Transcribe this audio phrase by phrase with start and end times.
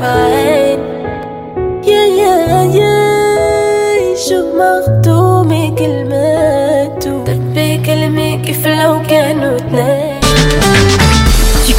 [0.00, 0.59] but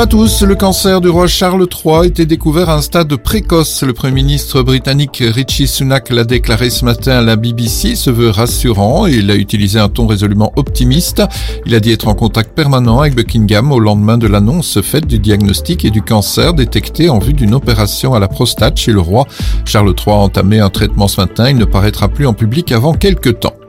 [0.00, 0.42] Bonjour à tous.
[0.44, 3.82] Le cancer du roi Charles III a été découvert à un stade précoce.
[3.82, 8.30] Le Premier ministre britannique Richie Sunak l'a déclaré ce matin à la BBC, se veut
[8.30, 11.22] rassurant et il a utilisé un ton résolument optimiste.
[11.66, 15.18] Il a dit être en contact permanent avec Buckingham au lendemain de l'annonce faite du
[15.18, 19.26] diagnostic et du cancer détecté en vue d'une opération à la prostate chez le roi.
[19.66, 21.50] Charles III a entamé un traitement ce matin.
[21.50, 23.59] Il ne paraîtra plus en public avant quelques temps.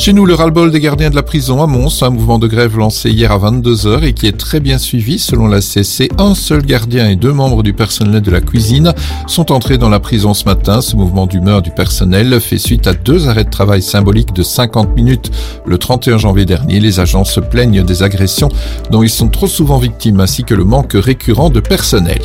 [0.00, 2.78] Chez nous, le ras-le-bol des gardiens de la prison à Mons, un mouvement de grève
[2.78, 5.18] lancé hier à 22h et qui est très bien suivi.
[5.18, 8.94] Selon la CC, un seul gardien et deux membres du personnel de la cuisine
[9.26, 10.80] sont entrés dans la prison ce matin.
[10.80, 14.96] Ce mouvement d'humeur du personnel fait suite à deux arrêts de travail symboliques de 50
[14.96, 15.30] minutes
[15.66, 16.80] le 31 janvier dernier.
[16.80, 18.48] Les agents se plaignent des agressions
[18.90, 22.22] dont ils sont trop souvent victimes ainsi que le manque récurrent de personnel.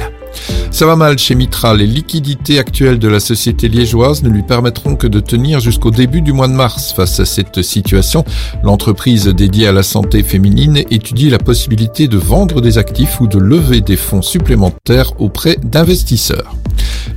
[0.71, 1.73] Ça va mal chez Mitra.
[1.73, 6.21] Les liquidités actuelles de la société liégeoise ne lui permettront que de tenir jusqu'au début
[6.21, 6.93] du mois de mars.
[6.93, 8.25] Face à cette situation,
[8.63, 13.37] l'entreprise dédiée à la santé féminine étudie la possibilité de vendre des actifs ou de
[13.37, 16.55] lever des fonds supplémentaires auprès d'investisseurs.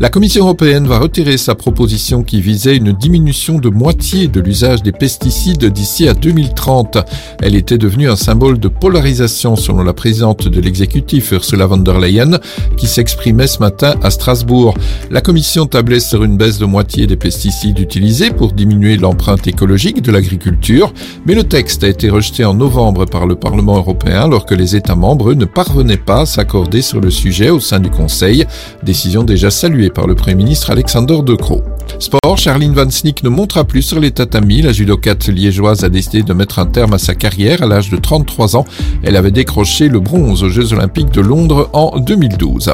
[0.01, 4.83] La Commission européenne va retirer sa proposition qui visait une diminution de moitié de l'usage
[4.83, 6.99] des pesticides d'ici à 2030.
[7.43, 11.99] Elle était devenue un symbole de polarisation selon la présidente de l'exécutif Ursula von der
[11.99, 12.39] Leyen
[12.77, 14.75] qui s'exprimait ce matin à Strasbourg.
[15.11, 20.03] La Commission tablait sur une baisse de moitié des pesticides utilisés pour diminuer l'empreinte écologique
[20.03, 20.93] de l'agriculture,
[21.25, 24.77] mais le texte a été rejeté en novembre par le Parlement européen alors que les
[24.77, 28.45] États membres ne parvenaient pas à s'accorder sur le sujet au sein du Conseil,
[28.83, 31.63] décision déjà saluée par le Premier ministre Alexander De Croo.
[31.99, 34.63] Sport, Charline Van Snick ne montera plus sur les tatamis.
[34.63, 37.97] La judocate liégeoise a décidé de mettre un terme à sa carrière à l'âge de
[37.97, 38.67] 33 ans.
[39.03, 42.71] Elle avait décroché le bronze aux Jeux Olympiques de Londres en 2012.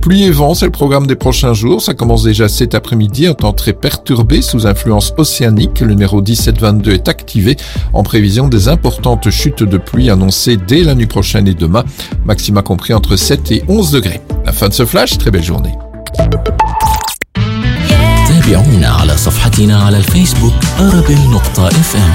[0.00, 1.80] Pluie et vent, c'est le programme des prochains jours.
[1.80, 5.80] Ça commence déjà cet après-midi, un temps très perturbé sous influence océanique.
[5.80, 7.56] Le numéro 1722 est activé
[7.92, 11.84] en prévision des importantes chutes de pluie annoncées dès la nuit prochaine et demain.
[12.24, 14.20] Maxima compris entre 7 et 11 degrés.
[14.44, 15.74] La fin de ce flash, très belle journée.
[18.28, 22.14] تابعونا على صفحتنا على الفيسبوك أرابيل نقطة اف ام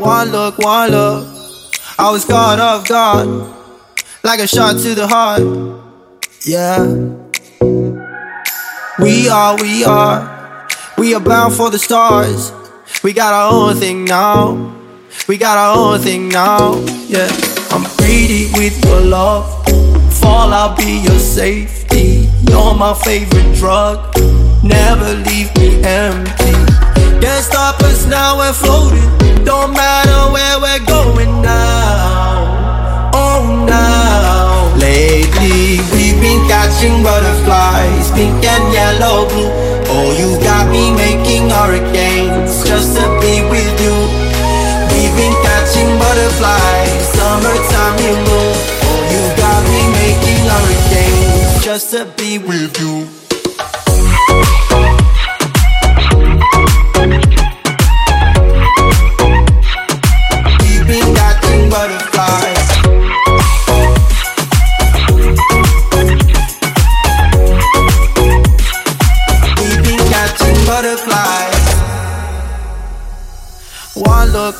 [0.00, 1.26] One look, one look.
[1.98, 3.28] I was caught off guard,
[4.23, 5.41] Like a shot to the heart.
[6.45, 6.85] Yeah.
[8.99, 10.67] We are, we are,
[10.97, 12.51] we are bound for the stars.
[13.03, 14.75] We got our own thing now.
[15.27, 16.75] We got our own thing now.
[17.07, 17.29] Yeah.
[17.71, 19.45] I'm greedy with your love.
[20.19, 22.29] Fall, I'll be your safety.
[22.49, 24.15] You're my favorite drug.
[24.63, 26.53] Never leave me empty.
[27.21, 29.43] Can't stop us now, we're floating.
[29.43, 32.36] Don't matter where we're going now.
[33.67, 34.73] Now.
[34.77, 39.51] Lately, we've been catching butterflies, pink and yellow, blue.
[39.89, 43.97] Oh, you got me making hurricanes just to be with you.
[44.93, 48.47] We've been catching butterflies, summertime, you know.
[48.87, 53.26] Oh, you got me making hurricanes just to be with you.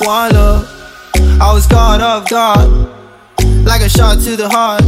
[0.08, 0.66] One look.
[1.38, 2.70] I was caught off guard,
[3.66, 4.80] like a shot to the heart.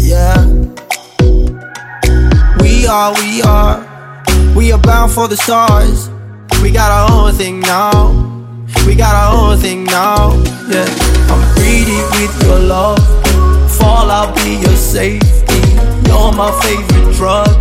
[0.00, 0.40] Yeah.
[2.62, 3.84] We are, we are,
[4.56, 6.08] we are bound for the stars.
[6.62, 7.92] We got our own thing now.
[8.86, 10.32] We got our own thing now.
[10.72, 10.88] Yeah.
[11.28, 13.04] I'm greedy with your love.
[13.76, 15.60] Fall, I'll be your safety.
[16.08, 17.52] You're my favorite drug.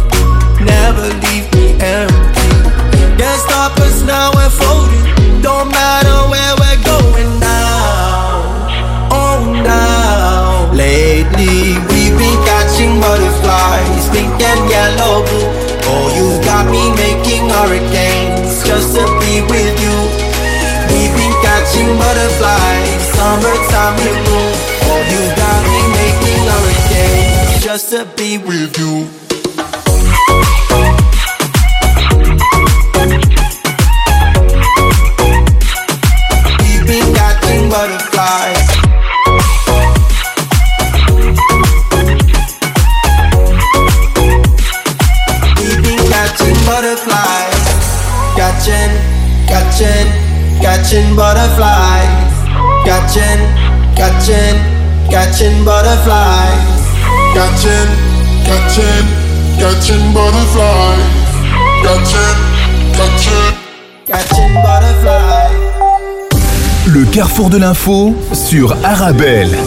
[0.64, 3.20] Never leave me empty.
[3.20, 5.23] Can't stop us now, we're floating.
[5.44, 8.64] Don't matter where we're going now,
[9.12, 10.72] Oh, now.
[10.72, 15.26] Lately we've been catching butterflies, pink and yellow.
[15.92, 19.98] Oh, you got me making hurricanes just to be with you.
[20.96, 24.16] We've been catching butterflies, summertime you.
[24.88, 29.10] Oh, you got me making hurricanes just to be with you.
[48.64, 48.96] Catching,
[49.46, 50.08] catching,
[50.62, 52.32] catching butterflies.
[52.86, 53.42] Catching,
[53.94, 54.56] catching,
[55.10, 56.80] catching butterflies.
[57.34, 57.90] Catching,
[58.46, 59.06] catching,
[59.60, 61.04] catching butterflies.
[61.84, 62.38] Catching,
[62.94, 63.54] catching.
[64.08, 65.60] Catching butterflies.
[66.88, 69.58] Le carrefour de l'info sur Arabelle.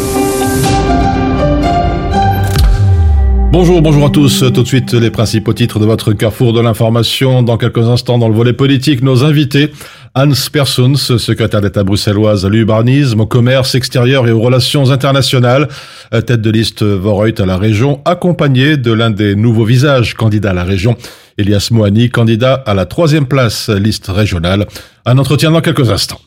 [3.59, 4.45] Bonjour, bonjour à tous.
[4.53, 7.43] Tout de suite, les principaux titres de votre carrefour de l'information.
[7.43, 9.73] Dans quelques instants, dans le volet politique, nos invités.
[10.15, 15.69] Hans Persons, secrétaire d'État bruxelloise à l'urbanisme, au commerce extérieur et aux relations internationales.
[16.11, 20.55] Tête de liste Voreut à la région, accompagné de l'un des nouveaux visages candidats à
[20.55, 20.95] la région,
[21.39, 24.67] Elias Moani, candidat à la troisième place liste régionale.
[25.07, 26.21] Un entretien dans quelques instants.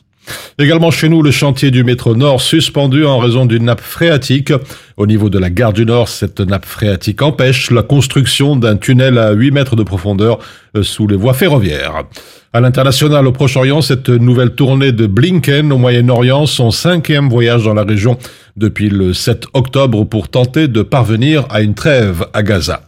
[0.58, 4.52] Également chez nous, le chantier du métro Nord suspendu en raison d'une nappe phréatique.
[4.96, 9.18] Au niveau de la gare du Nord, cette nappe phréatique empêche la construction d'un tunnel
[9.18, 10.38] à 8 mètres de profondeur
[10.76, 12.04] euh, sous les voies ferroviaires.
[12.52, 17.74] À l'international, au Proche-Orient, cette nouvelle tournée de Blinken au Moyen-Orient, son cinquième voyage dans
[17.74, 18.18] la région
[18.56, 22.82] depuis le 7 octobre pour tenter de parvenir à une trêve à Gaza.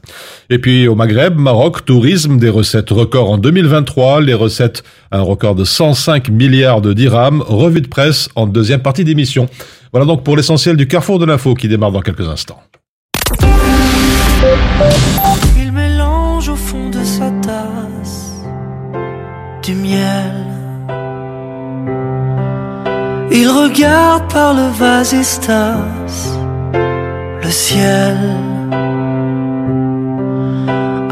[0.51, 4.83] Et puis au Maghreb, Maroc, tourisme, des recettes records en 2023, les recettes,
[5.13, 9.49] un record de 105 milliards de dirhams, revue de presse en deuxième partie d'émission.
[9.93, 12.61] Voilà donc pour l'essentiel du carrefour de l'info qui démarre dans quelques instants.
[19.63, 20.35] Du miel.
[23.31, 25.77] Il regarde par le vasistas
[27.43, 28.19] le ciel.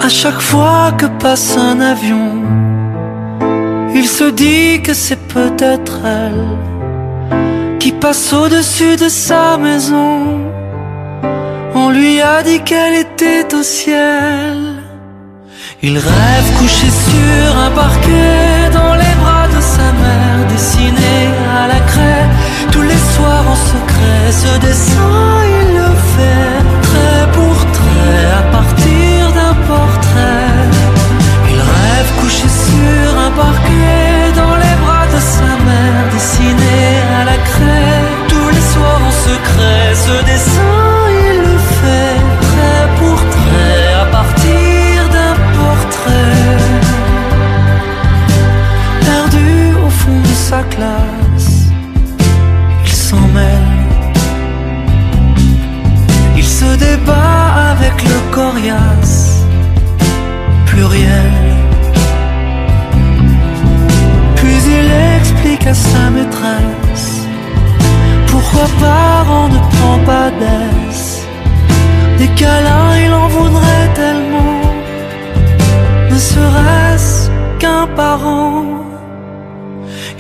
[0.07, 2.31] À chaque fois que passe un avion,
[3.95, 10.41] il se dit que c'est peut-être elle qui passe au-dessus de sa maison.
[11.75, 14.80] On lui a dit qu'elle était au ciel.
[15.83, 21.81] Il rêve couché sur un parquet dans les bras de sa mère, dessiné à la
[21.81, 22.29] craie.
[22.71, 27.57] Tous les soirs en secret, ce dessin il le fait trait pour
[28.39, 28.43] à
[65.61, 67.27] explique à sa maîtresse
[68.27, 71.23] pourquoi parent ne prend pas d'aise.
[72.19, 74.61] Des câlins, il en voudrait tellement,
[76.11, 78.65] ne serait-ce qu'un parent.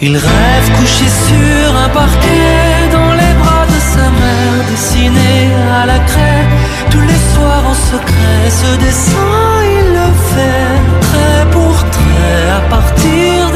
[0.00, 5.98] Il rêve couché sur un parquet dans les bras de sa mère, dessiné à la
[5.98, 6.46] craie.
[6.90, 9.36] Tous les soirs en secret, ce dessin
[9.76, 13.49] il le fait trait pour trait à partir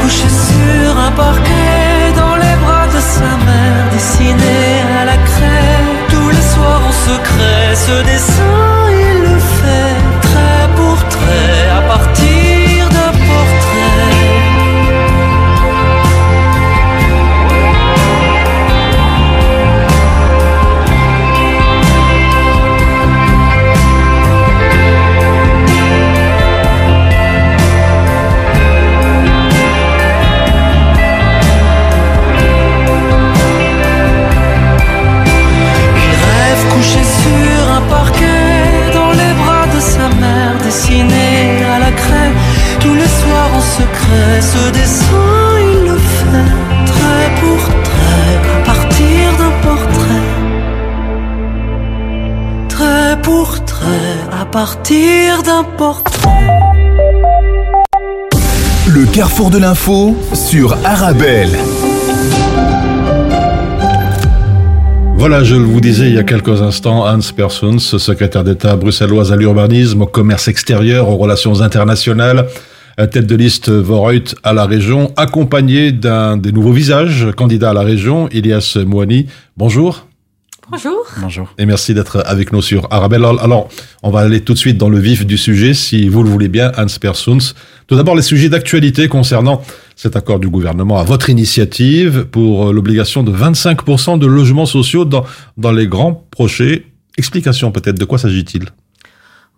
[0.00, 5.82] couché sur un parquet dans les bras de sa mère, dessiné à la craie.
[6.08, 8.71] Tous les soirs en secret, ce dessin
[54.82, 56.28] partir d'un portrait.
[58.88, 61.50] Le carrefour de l'info sur Arabelle.
[65.14, 69.36] Voilà, je vous disais il y a quelques instants, Hans Persons, secrétaire d'État bruxelloise à
[69.36, 72.48] l'urbanisme, au commerce extérieur, aux relations internationales,
[72.96, 77.74] à tête de liste Voreut à la région, accompagné d'un des nouveaux visages candidat à
[77.74, 79.28] la région, Elias Mouani.
[79.56, 80.08] Bonjour.
[80.72, 81.04] Bonjour.
[81.20, 81.48] Bonjour.
[81.58, 83.26] Et merci d'être avec nous sur Arabelle.
[83.42, 83.68] Alors,
[84.02, 86.48] on va aller tout de suite dans le vif du sujet, si vous le voulez
[86.48, 87.52] bien, Hans Persons.
[87.86, 89.60] Tout d'abord, les sujets d'actualité concernant
[89.96, 95.26] cet accord du gouvernement à votre initiative pour l'obligation de 25% de logements sociaux dans,
[95.58, 96.86] dans les grands projets.
[97.18, 98.70] Explication peut-être, de quoi s'agit-il?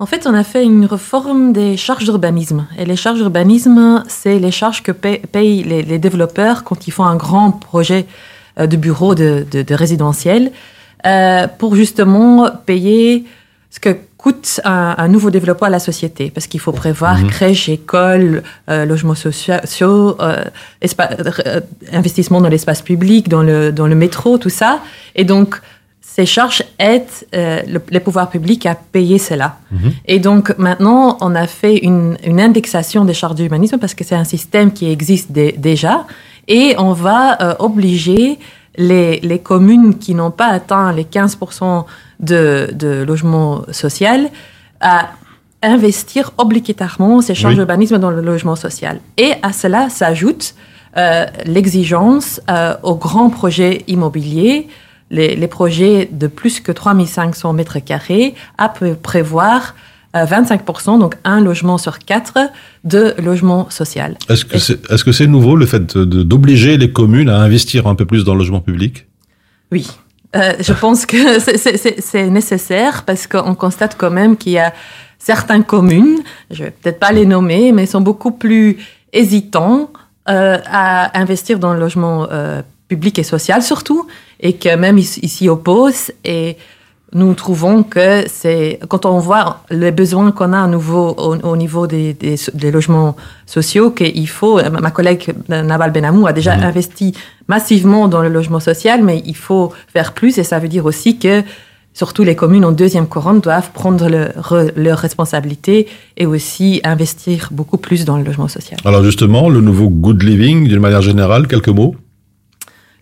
[0.01, 2.67] En fait, on a fait une réforme des charges d'urbanisme.
[2.77, 6.91] Et les charges d'urbanisme, c'est les charges que paient, payent les, les, développeurs quand ils
[6.91, 8.05] font un grand projet
[8.59, 10.51] euh, de bureau de, de, de résidentiel
[11.07, 13.25] euh, pour justement payer
[13.71, 16.31] ce que coûte un, un, nouveau développement à la société.
[16.31, 17.27] Parce qu'il faut prévoir mmh.
[17.27, 20.45] crèche, école, euh, logements sociaux, euh,
[20.83, 21.61] euh,
[21.93, 24.81] investissement dans l'espace public, dans le, dans le métro, tout ça.
[25.15, 25.61] Et donc,
[26.01, 29.59] ces charges aident le, les pouvoirs publics à payer cela.
[29.71, 29.89] Mmh.
[30.07, 34.15] Et donc maintenant, on a fait une, une indexation des charges d'humanisme parce que c'est
[34.15, 36.07] un système qui existe déjà.
[36.47, 38.39] Et on va obliger
[38.77, 41.85] les, les, communes qui n'ont pas atteint les 15%
[42.21, 44.31] de, de logement social
[44.81, 45.11] à
[45.63, 47.59] investir obligatoirement ces charges oui.
[47.59, 49.01] d'urbanisme dans le logement social.
[49.17, 50.55] Et à cela s'ajoute
[50.97, 54.69] euh, l'exigence euh, aux grands projets immobiliers,
[55.11, 59.75] les, les, projets de plus que 3500 mètres carrés, à prévoir
[60.15, 62.39] 25%, donc un logement sur quatre
[62.85, 64.17] de logement social.
[64.29, 67.97] Est-ce que c'est est -ce c'est nouveau le fait d'obliger les communes à investir un
[67.97, 69.07] peu plus dans le logement public?
[69.73, 69.87] Oui.
[70.37, 74.73] Euh, je pense que c'est nécessaire parce qu'on constate quand même qu'il y a
[75.19, 76.19] certaines communes,
[76.51, 78.77] je vais peut-être pas les nommer, mais sont beaucoup plus
[79.13, 79.91] hésitants
[80.29, 84.07] euh, à investir dans le logement euh, public et social surtout,
[84.41, 86.13] et que même ils s'y opposent.
[86.25, 86.57] Et
[87.15, 91.57] nous trouvons que c'est quand on voit les besoins qu'on a à nouveau au, au
[91.57, 93.17] niveau des, des, des, logements
[93.47, 96.63] sociaux qu'il faut ma collègue Naval Benamou a déjà mmh.
[96.63, 97.15] investi
[97.49, 101.19] massivement dans le logement social mais il faut faire plus et ça veut dire aussi
[101.19, 101.43] que
[101.95, 107.79] surtout les communes en deuxième couronne doivent prendre leurs leur responsabilités et aussi investir beaucoup
[107.79, 108.79] plus dans le logement social.
[108.85, 111.95] Alors justement, le nouveau good living d'une manière générale, quelques mots?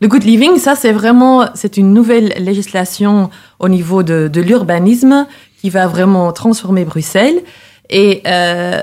[0.02, 3.30] Le good living, ça c'est vraiment c'est une nouvelle législation
[3.60, 5.28] au niveau de, de l'urbanisme
[5.60, 7.40] qui va vraiment transformer Bruxelles.
[7.88, 8.82] Et euh,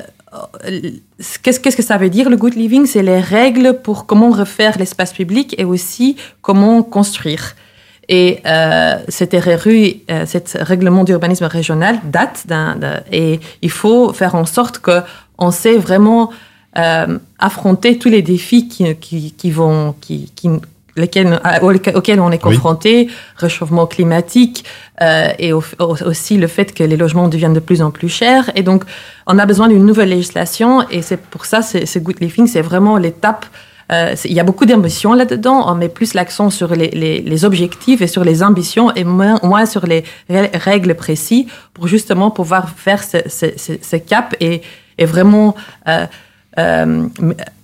[1.43, 2.85] qu'est-ce que ça veut dire le good living?
[2.85, 7.53] C'est les règles pour comment refaire l'espace public et aussi comment construire.
[8.07, 12.77] Et euh, cette RRU, euh, cet règlement d'urbanisme régional date d'un
[13.11, 15.01] et il faut faire en sorte que
[15.37, 16.29] on sait vraiment
[16.77, 20.31] euh, affronter tous les défis qui, qui, qui vont qui,
[21.07, 23.13] qui lesquels, auxquels on est confronté, oui.
[23.35, 24.65] réchauffement climatique
[25.01, 28.51] euh, et au, aussi le fait que les logements deviennent de plus en plus chers.
[28.55, 28.83] Et donc,
[29.27, 32.97] on a besoin d'une nouvelle législation et c'est pour ça, ce good living, c'est vraiment
[32.97, 33.45] l'étape.
[33.91, 35.65] Euh, il y a beaucoup d'ambitions là-dedans.
[35.67, 39.39] On met plus l'accent sur les, les, les, objectifs et sur les ambitions et moins,
[39.41, 44.61] moins sur les règles précises pour justement pouvoir faire ce, ce, ce, ce cap et,
[44.99, 45.55] et vraiment
[45.87, 46.05] euh,
[46.59, 47.07] euh,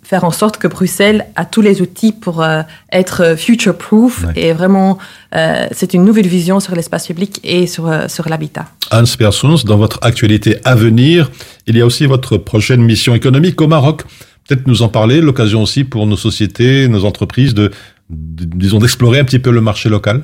[0.05, 4.33] faire en sorte que Bruxelles a tous les outils pour euh, être future-proof ouais.
[4.35, 4.99] et vraiment,
[5.35, 8.67] euh, c'est une nouvelle vision sur l'espace public et sur, euh, sur l'habitat.
[8.91, 11.31] Hans Persons, dans votre actualité à venir,
[11.65, 14.03] il y a aussi votre prochaine mission économique au Maroc.
[14.47, 17.71] Peut-être nous en parler, l'occasion aussi pour nos sociétés, nos entreprises de,
[18.11, 20.21] de disons, d'explorer un petit peu le marché local.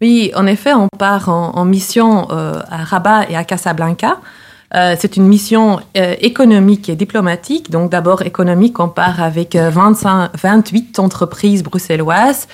[0.00, 4.18] Oui, en effet, on part en, en mission euh, à Rabat et à Casablanca.
[4.74, 7.70] Euh, c'est une mission euh, économique et diplomatique.
[7.70, 12.46] Donc d'abord économique, on part avec 25, 28 entreprises bruxelloises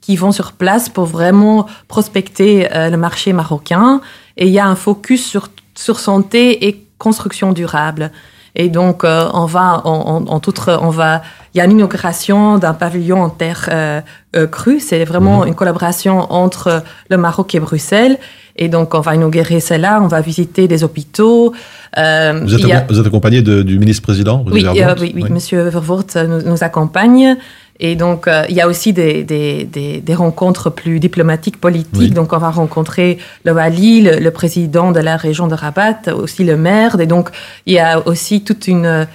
[0.00, 4.00] qui vont sur place pour vraiment prospecter euh, le marché marocain.
[4.36, 8.10] Et il y a un focus sur, sur santé et construction durable.
[8.56, 11.22] Et donc, euh, on va, en, en toute, on va,
[11.54, 14.00] il y a une inauguration d'un pavillon en terre euh,
[14.36, 14.78] euh, crue.
[14.78, 15.48] C'est vraiment mmh.
[15.48, 18.18] une collaboration entre le Maroc et Bruxelles.
[18.56, 21.52] Et donc, on va inaugurer cela, on va visiter des hôpitaux.
[21.98, 22.86] Euh, vous, êtes a...
[22.88, 26.62] vous êtes accompagné de, du ministre-président oui, euh, oui, oui, oui, Monsieur Vervoort nous, nous
[26.62, 27.36] accompagne.
[27.80, 31.98] Et donc, euh, il y a aussi des, des, des, des, rencontres plus diplomatiques, politiques.
[31.98, 32.10] Oui.
[32.10, 36.44] Donc, on va rencontrer le Wali, le, le, président de la région de Rabat, aussi
[36.44, 37.00] le maire.
[37.00, 37.30] Et donc,
[37.66, 39.08] il y a aussi toute une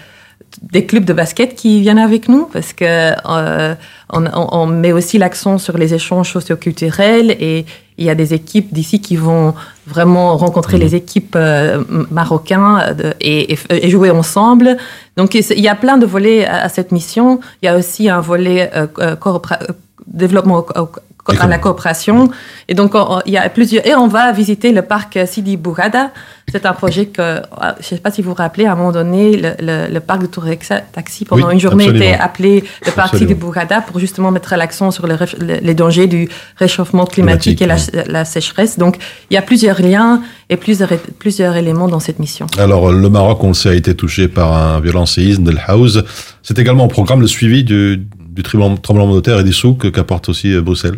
[0.62, 3.76] des clubs de basket qui viennent avec nous parce que euh,
[4.12, 7.66] on, on, met aussi l'accent sur les échanges socioculturels et
[7.98, 9.54] il y a des équipes d'ici qui vont
[9.86, 10.82] vraiment rencontrer mmh.
[10.82, 14.78] les équipes euh, marocains de, et, et, et, jouer ensemble.
[15.18, 17.40] Donc il y a plein de volets à, à, cette mission.
[17.62, 19.16] Il y a aussi un volet euh, euh
[20.08, 20.90] développement co-
[21.28, 22.30] à la coopération.
[22.68, 23.86] Et donc, on- on- il y a plusieurs.
[23.86, 26.12] Et on va visiter le parc Sidi Bourada.
[26.52, 27.42] C'est un projet que, euh,
[27.80, 30.00] je ne sais pas si vous vous rappelez, à un moment donné, le, le- le
[30.00, 32.06] parc de Tourexa Taxi, pendant Oui, une journée, absolument.
[32.06, 33.36] était appelé le parc Sidi.
[33.36, 35.16] Bourada pour justement mettre l'accent sur le
[35.62, 38.80] les dangers du réchauffement climatique, Climatique, et la, la sécheresse.
[38.80, 38.98] Donc,
[39.30, 42.48] il y a plusieurs liens et plusieurs, plusieurs éléments dans cette mission.
[42.58, 46.04] Alors, le Maroc, on le sait, a été touché par un violent séisme d'El Haouz.
[46.42, 47.98] C'est également au programme le suivi du,
[48.30, 50.98] du tremblement tremblement de terre et des souks qu'apporte aussi euh, Bruxelles.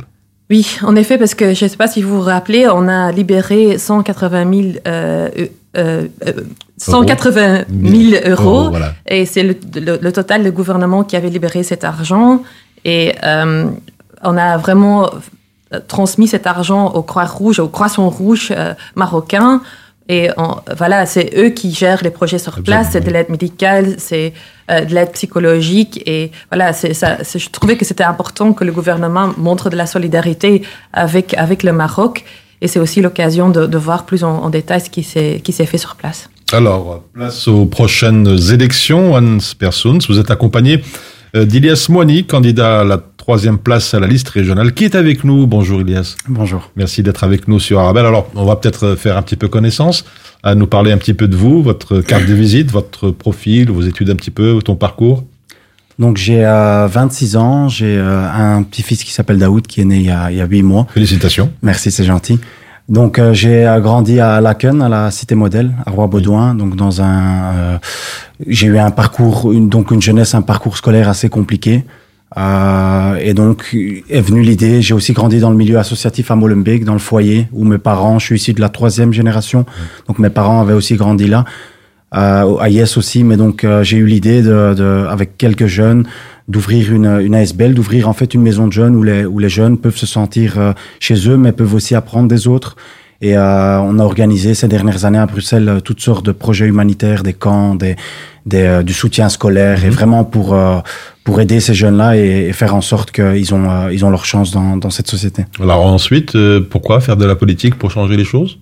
[0.52, 3.12] Oui, en effet, parce que je ne sais pas si vous vous rappelez, on a
[3.12, 5.30] libéré 180 000, euh,
[5.78, 6.34] euh, euh,
[6.78, 8.44] 180 000 euros.
[8.44, 8.94] Euros, voilà.
[9.08, 12.44] Et c'est le, le- le total, le gouvernement qui avait libéré cet argent.
[12.84, 13.66] Et euh,
[14.24, 15.10] on a vraiment
[15.74, 19.62] euh, transmis cet argent aux Croix-Rouges, aux Croissants Rouges euh, marocains.
[20.10, 22.88] Et on- voilà, c'est eux qui gèrent les projets sur place.
[22.92, 24.34] C'est de l'aide médicale, c'est
[24.70, 26.02] euh, de l'aide psychologique.
[26.06, 27.18] Et voilà, ça.
[27.24, 30.62] Je trouvais que c'était important que le gouvernement montre de la solidarité
[30.94, 32.24] avec, avec le Maroc.
[32.62, 35.52] Et c'est aussi l'occasion de, de voir plus en, en détail ce qui s'est qui
[35.52, 36.30] s'est fait sur place.
[36.54, 39.14] Alors, place aux prochaines élections.
[39.14, 40.84] Hans Persons, vous êtes accompagné
[41.36, 45.24] euh, d'Ilias Moini, candidat à la troisième place à la liste régionale, qui est avec
[45.24, 45.48] nous.
[45.48, 46.18] Bonjour Ilias.
[46.28, 46.70] Bonjour.
[46.76, 48.06] Merci d'être avec nous sur Arabelle.
[48.06, 50.04] Alors, on va peut-être faire un petit peu connaissance,
[50.44, 53.82] à nous parler un petit peu de vous, votre carte de visite, votre profil, vos
[53.82, 55.24] études un petit peu, ton parcours.
[56.00, 59.98] Donc j'ai euh, 26 ans, j'ai euh, un petit-fils qui s'appelle Daoud qui est né
[59.98, 60.88] il y a, il y a 8 mois.
[60.94, 61.52] Félicitations.
[61.62, 62.40] Merci, c'est gentil.
[62.90, 67.02] Donc euh, j'ai euh, grandi à Laken, à la cité modèle, à Roi-Baudouin, donc dans
[67.02, 67.54] un...
[67.56, 67.78] euh,
[68.48, 71.86] j'ai eu un parcours, une, donc une jeunesse, un parcours scolaire assez compliqué.
[72.38, 73.76] Euh, et donc
[74.10, 77.48] est venue l'idée, j'ai aussi grandi dans le milieu associatif à Molenbeek, dans le foyer,
[77.52, 79.66] où mes parents, je suis issu de la troisième génération,
[80.08, 81.46] donc mes parents avaient aussi grandi là.
[82.14, 86.06] Euh, à Yes aussi, mais donc euh, j'ai eu l'idée de, de, avec quelques jeunes,
[86.50, 89.50] d'ouvrir une, une ASBL, d'ouvrir en fait une maison de jeunes où les, où les
[89.50, 92.76] jeunes peuvent se sentir chez eux, mais peuvent aussi apprendre des autres.
[93.22, 97.34] Et on a organisé ces dernières années à Bruxelles toutes sortes de projets humanitaires, des
[97.34, 97.96] camps, des,
[98.46, 100.78] des, euh, du soutien scolaire, et vraiment pour, euh,
[101.24, 104.26] pour aider ces jeunes-là et, et faire en sorte qu'ils ont, euh, ils ont leur
[104.26, 105.46] chance dans, dans cette société.
[105.62, 108.60] Alors ensuite, euh, pourquoi faire de la politique pour changer les choses?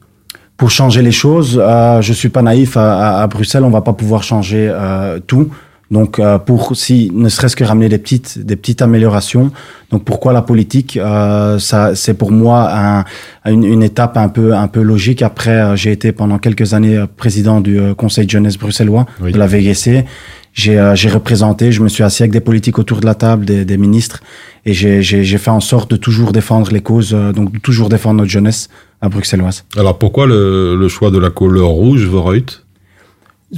[0.58, 2.76] Pour changer les choses, euh, je suis pas naïf.
[2.76, 5.50] À, à, à Bruxelles, on va pas pouvoir changer euh, tout.
[5.92, 9.52] Donc, euh, pour si ne serait-ce que ramener des petites, des petites améliorations.
[9.92, 13.06] Donc, pourquoi la politique euh, Ça, c'est pour moi un,
[13.52, 15.24] une, une étape un peu, un peu logique.
[15.24, 19.08] Après, euh, j'ai été pendant quelques années euh, président du euh, Conseil de jeunesse bruxellois
[19.22, 19.32] Oui.
[19.32, 20.06] de la VGC.
[20.54, 23.46] J'ai, euh, j'ai représenté, je me suis assis avec des politiques autour de la table,
[23.46, 24.20] des, des ministres,
[24.66, 27.60] et j'ai, j'ai, j'ai fait en sorte de toujours défendre les causes, euh, donc de
[27.60, 28.68] toujours défendre notre jeunesse
[29.00, 29.64] à bruxelloise.
[29.78, 32.42] Alors pourquoi le, le choix de la couleur rouge, Voreut?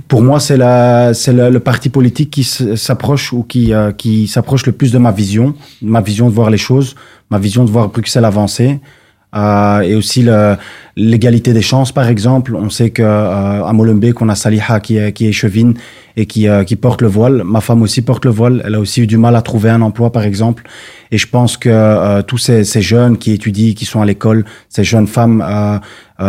[0.07, 4.71] Pour moi, c'est le, le parti politique qui s'approche ou qui, euh, qui s'approche le
[4.71, 6.95] plus de ma vision, ma vision de voir les choses,
[7.29, 8.79] ma vision de voir Bruxelles avancer.
[9.33, 10.27] Euh, et aussi
[10.97, 12.55] l'égalité des chances, par exemple.
[12.55, 15.75] On sait que euh, à Molenbeek, on a Saliha qui est, qui est chevine
[16.17, 17.43] et qui, euh, qui porte le voile.
[17.45, 18.61] Ma femme aussi porte le voile.
[18.65, 20.63] Elle a aussi eu du mal à trouver un emploi, par exemple.
[21.11, 25.07] Et je pense que tous ces, jeunes qui étudient, qui sont à l'école, ces jeunes
[25.07, 25.43] femmes,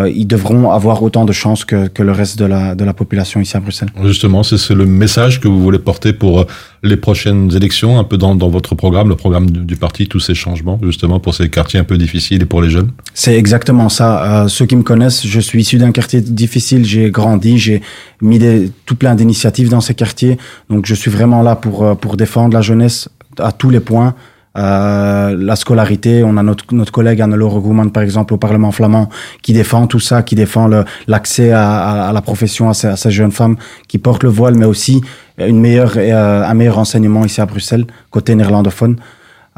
[0.06, 3.90] ils devront avoir autant de chances que, le reste de la, population ici à Bruxelles.
[4.04, 6.46] Justement, c'est le message que vous voulez porter pour
[6.84, 10.18] les prochaines élections, un peu dans, dans votre programme, le programme du, du parti, tous
[10.18, 12.90] ces changements, justement, pour ces quartiers un peu difficiles et pour les jeunes?
[13.14, 14.42] C'est exactement ça.
[14.42, 16.84] Euh, ceux qui me connaissent, je suis issu d'un quartier difficile.
[16.84, 17.82] J'ai grandi, j'ai
[18.20, 20.38] mis des, tout plein d'initiatives dans ces quartiers.
[20.70, 24.14] Donc, je suis vraiment là pour euh, pour défendre la jeunesse à tous les points.
[24.58, 29.08] Euh, la scolarité, on a notre, notre collègue Anne-Laure Gouman, par exemple, au Parlement flamand,
[29.40, 30.68] qui défend tout ça, qui défend
[31.06, 33.56] l'accès à, à, à la profession à ces, à ces jeunes femmes
[33.88, 35.00] qui portent le voile, mais aussi
[35.38, 38.96] une meilleure, euh, un meilleur enseignement ici à Bruxelles, côté néerlandophone.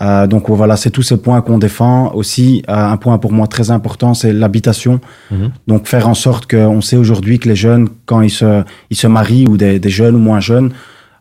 [0.00, 2.12] Euh, donc voilà, c'est tous ces points qu'on défend.
[2.14, 5.00] Aussi, euh, un point pour moi très important, c'est l'habitation.
[5.30, 5.50] Mhm.
[5.68, 9.06] Donc faire en sorte qu'on sait aujourd'hui que les jeunes, quand ils se, ils se
[9.06, 10.72] marient, ou des, des jeunes ou moins jeunes,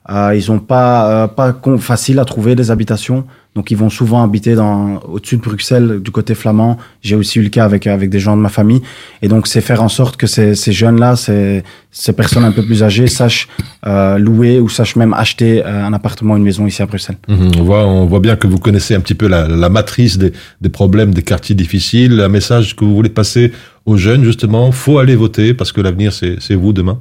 [0.09, 3.25] euh, ils ont pas, euh, pas facile à trouver des habitations.
[3.55, 6.77] Donc ils vont souvent habiter dans, au-dessus de Bruxelles, du côté flamand.
[7.01, 8.81] J'ai aussi eu le cas avec, avec des gens de ma famille.
[9.21, 12.63] Et donc c'est faire en sorte que ces, ces jeunes-là, ces, ces personnes un peu
[12.65, 13.47] plus âgées, sachent
[13.85, 17.17] euh, louer ou sachent même acheter euh, un appartement, une maison ici à Bruxelles.
[17.27, 20.17] Mhm, on, voit, on voit bien que vous connaissez un petit peu la, la matrice
[20.17, 23.51] des, des problèmes des quartiers difficiles, un message que vous voulez passer
[23.85, 26.99] aux jeunes, justement, faut aller voter parce que l'avenir, c'est c'est vous demain.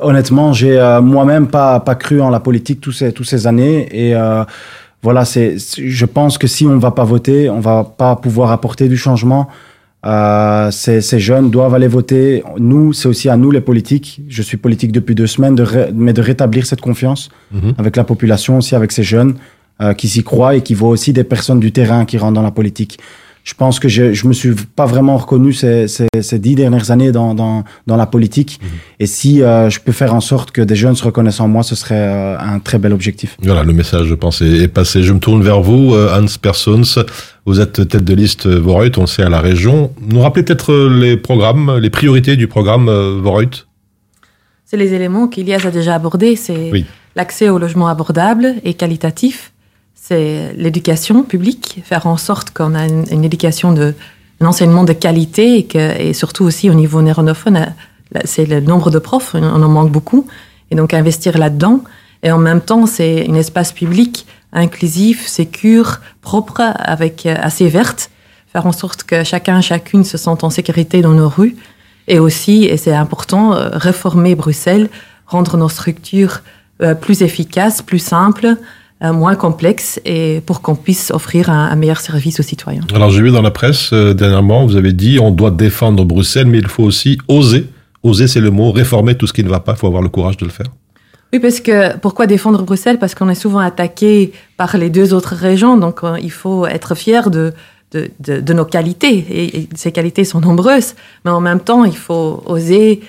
[0.00, 3.88] Honnêtement, j'ai euh, moi-même pas pas cru en la politique tous ces tous ces années
[3.90, 4.44] et euh,
[5.02, 8.88] voilà, c'est je pense que si on va pas voter, on va pas pouvoir apporter
[8.88, 9.48] du changement.
[10.04, 12.44] Euh, ces, ces jeunes doivent aller voter.
[12.58, 14.20] Nous, c'est aussi à nous les politiques.
[14.28, 17.74] Je suis politique depuis deux semaines, de ré- mais de rétablir cette confiance Mhm.
[17.78, 19.34] avec la population aussi, avec ces jeunes.
[19.82, 22.40] euh, qui s'y croient et qui voient aussi des personnes du terrain qui rentrent dans
[22.40, 22.98] la politique.
[23.46, 26.90] Je pense que je, je me suis pas vraiment reconnu ces, ces, ces dix dernières
[26.90, 28.58] années dans, dans, dans la politique.
[28.98, 31.62] Et si euh, je peux faire en sorte que des jeunes se reconnaissent en moi,
[31.62, 33.36] ce serait euh, un très bel objectif.
[33.40, 35.04] Voilà, le message, je pense, est, passé.
[35.04, 36.82] Je me tourne vers vous, euh, Hans Persons.
[37.46, 39.92] Vous êtes tête de liste euh, Voreut, on le sait, à la région.
[40.00, 42.90] Nous rappelez peut-être euh, les programmes, les priorités du programme
[43.22, 43.46] Voreut?
[44.64, 46.34] C'est les éléments qu'Ilias a déjà abordés.
[46.34, 46.84] C'est Oui.
[47.14, 49.52] l'accès au logement abordable et qualitatif.
[50.08, 53.92] C'est l'éducation publique, faire en sorte qu'on a une, éducation de,
[54.40, 58.60] un enseignement de qualité et, que, et surtout aussi au niveau néerlandophone, euh, c'est le
[58.60, 60.28] nombre de profs, on en manque beaucoup.
[60.70, 61.82] Et donc investir là-dedans.
[62.22, 68.12] Et en même temps, c'est un espace public inclusif, sécure, propre, avec euh, assez verte.
[68.52, 71.56] Faire en sorte que chacun, chacune se sente en sécurité dans nos rues.
[72.06, 74.88] Et aussi, et c'est important, euh, réformer Bruxelles,
[75.26, 76.42] rendre nos structures
[77.00, 78.56] plus efficaces, plus simples,
[79.00, 82.82] moins complexes, et pour qu'on puisse offrir un, un meilleur service aux citoyens.
[82.94, 86.46] Alors j'ai vu dans la presse euh, dernièrement, vous avez dit on doit défendre Bruxelles,
[86.46, 87.66] mais il faut aussi oser.
[88.02, 88.70] Oser, c'est le mot.
[88.72, 89.72] Réformer tout ce qui ne va pas.
[89.72, 90.66] Il faut avoir le courage de le faire.
[91.32, 92.98] Oui, parce que pourquoi défendre Bruxelles?
[92.98, 96.94] Parce qu'on est souvent attaqué par les deux autres régions, donc euh, il faut être
[96.94, 97.52] fier de,
[97.92, 99.16] de, de, de nos qualités.
[99.30, 103.00] Et, et ces qualités sont nombreuses, mais en même temps, il faut oser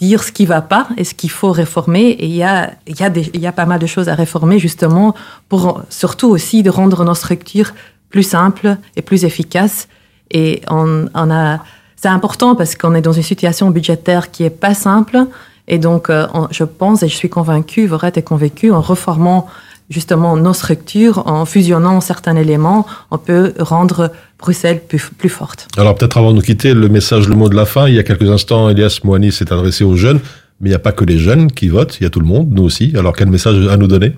[0.00, 2.08] dire ce qui va pas et ce qu'il faut réformer.
[2.10, 5.14] Et il y a, y, a y a pas mal de choses à réformer, justement,
[5.48, 7.72] pour surtout aussi de rendre nos structures
[8.08, 9.88] plus simples et plus efficaces.
[10.30, 11.60] Et on, on a,
[11.96, 15.26] c'est important parce qu'on est dans une situation budgétaire qui est pas simple.
[15.68, 19.46] Et donc, euh, je pense et je suis convaincue, Vorette est convaincue, en reformant
[19.90, 25.66] justement nos structures, en fusionnant certains éléments, on peut rendre Bruxelles plus, plus forte.
[25.76, 27.88] Alors peut-être avant de nous quitter, le message, le mot de la fin.
[27.88, 30.20] Il y a quelques instants, Elias Moani s'est adressé aux jeunes,
[30.60, 32.26] mais il n'y a pas que les jeunes qui votent, il y a tout le
[32.26, 32.94] monde, nous aussi.
[32.96, 34.14] Alors quel message à nous donner?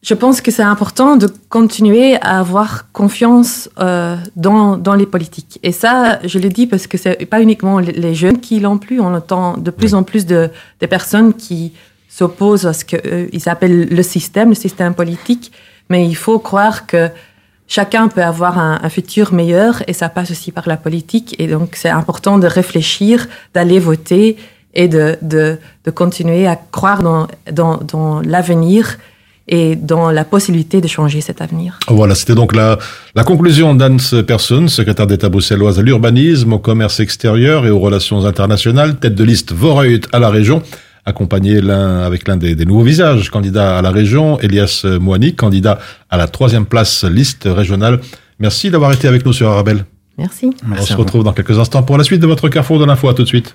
[0.00, 5.58] Je pense que c'est important de continuer à avoir confiance euh, dans, dans les politiques.
[5.64, 8.78] Et ça, je le dis parce que c'est pas uniquement les- les jeunes qui l'ont
[8.78, 9.00] plus.
[9.00, 11.72] On entend de plus en plus de, de personnes qui
[12.08, 15.52] s'opposent à ce qu'ils appellent le système, le système politique.
[15.90, 17.10] Mais il faut croire que
[17.68, 21.36] chacun peut avoir un, futur meilleur et ça passe aussi par la politique.
[21.38, 24.36] Et donc, c'est important de réfléchir, d'aller voter
[24.74, 25.58] et de, de,
[25.94, 28.98] continuer à croire dans, dans, l'avenir
[29.50, 31.78] et dans la possibilité de changer cet avenir.
[31.88, 32.78] Voilà, c'était donc la,
[33.14, 38.26] la conclusion d'Hans Persson, secrétaire d'État bruxelloise à l'urbanisme, au commerce extérieur et aux relations
[38.26, 40.62] internationales, tête de liste Voreut à la région,
[41.08, 45.78] accompagné l'un avec l'un des, des nouveaux visages, candidat à la région, Elias Moani, candidat
[46.10, 48.00] à la troisième place liste régionale.
[48.38, 49.84] Merci d'avoir été avec nous sur Arabelle.
[50.16, 50.50] Merci.
[50.70, 53.08] On se retrouve dans quelques instants pour la suite de votre Carrefour de l'info.
[53.08, 53.54] À tout de suite.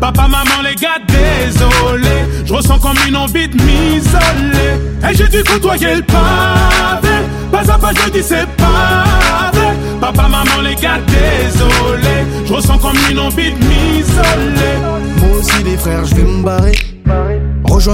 [0.00, 2.24] Papa, maman, les gars, désolé.
[2.44, 4.78] Je ressens comme une envie de m'isoler.
[5.08, 7.16] Et j'ai dû côtoyer le pavé.
[7.50, 9.66] Pas à pas, je dis c'est pavé.
[10.00, 12.24] Papa, maman, les gars, désolé.
[12.46, 14.76] Je ressens comme une envie de m'isoler.
[15.18, 16.72] Moi aussi les frères, je vais me barrer.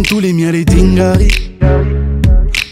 [0.08, 1.52] Tous les miens, les dingaris.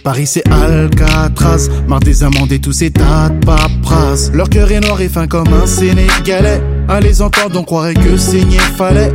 [0.02, 4.32] Paris c'est Alcatraz, marre des et tous ces tas de paperasse.
[4.32, 6.60] Leur cœur est noir et fin comme un Sénégalais.
[6.88, 9.12] À les entendre, on croirait que saigner fallait.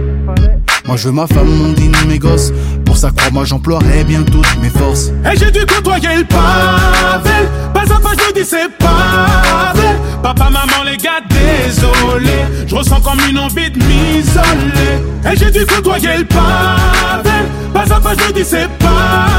[0.86, 2.54] Moi je veux ma femme, mon dîner, mes gosses.
[2.86, 5.12] Pour ça, crois-moi, j'emploierai bien toutes mes forces.
[5.30, 7.48] Et j'ai dû côtoyer le pavé.
[7.74, 9.88] Pas à pas, je dis c'est pavé.
[10.24, 12.46] Papa, maman, les gars, désolé.
[12.66, 15.02] Je ressens comme une envie de m'isoler.
[15.30, 17.30] Et j'ai dû côtoyer le pavé.
[17.74, 19.37] Pas à pas, je dis c'est pavé.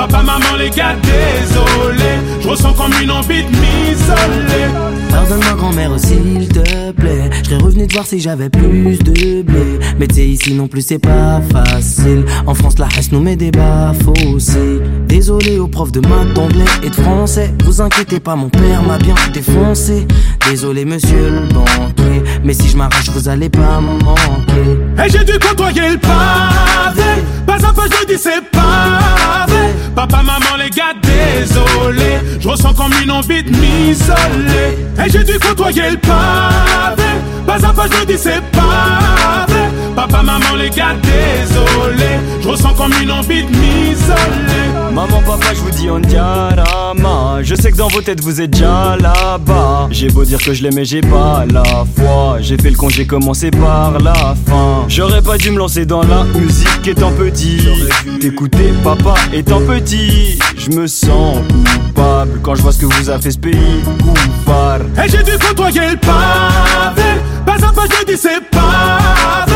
[0.00, 2.20] Papa, maman, les gars, désolé.
[2.40, 4.64] Je ressens comme une envie de m'isoler.
[5.10, 10.06] Pardonne-moi grand-mère s'il te plaît Je revenu te voir si j'avais plus de blé Mais
[10.06, 13.50] tu sais ici non plus c'est pas facile En France la haine nous met des
[13.50, 13.92] bas
[14.32, 18.84] aussi Désolé aux profs de maths, d'anglais et de français Vous inquiétez pas mon père
[18.84, 20.06] m'a bien défoncé
[20.48, 25.24] Désolé monsieur le banquier Mais si je m'arrache vous allez pas me manquer Et j'ai
[25.24, 27.22] dû côtoyer le pavé.
[27.46, 28.99] Pas à pas, je dis c'est pavé.
[29.94, 32.38] Papa, maman, les gars, désolé.
[32.40, 34.78] Je ressens comme une envie de m'isoler.
[35.04, 37.02] Et j'ai dû côtoyer le pavé.
[37.46, 39.49] Pas à pas, je me dis c'est pas.
[40.00, 42.20] Papa, maman, les gars, désolé.
[42.40, 44.94] Je ressens comme une envie de m'isoler.
[44.94, 47.42] Maman, papa, je vous dis on diarama.
[47.42, 49.88] Je sais que dans vos têtes vous êtes déjà là-bas.
[49.90, 52.38] J'ai beau dire que je l'aimais, j'ai pas la foi.
[52.40, 54.86] J'ai fait le con, j'ai commencé par la fin.
[54.88, 57.60] J'aurais pas dû me lancer dans la musique étant petit.
[58.22, 60.38] T'écouter papa étant petit.
[60.56, 61.40] Je me sens
[61.74, 64.86] coupable quand je vois ce que vous a fait ce pays coupable.
[64.96, 67.20] Et j'ai dû côtoyer le pavé.
[67.44, 69.49] Pas à pas, je dis c'est pas.